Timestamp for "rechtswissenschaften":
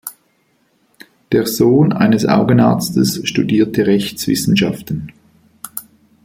3.85-5.11